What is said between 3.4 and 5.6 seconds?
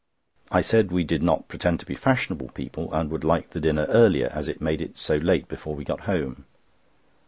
the dinner earlier, as it made it so late